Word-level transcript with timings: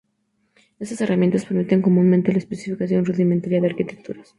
Estas 0.83 1.01
herramientas 1.01 1.45
permiten 1.45 1.83
comúnmente 1.83 2.31
la 2.33 2.39
especificación 2.39 3.05
rudimentaria 3.05 3.61
de 3.61 3.67
arquitecturas. 3.67 4.29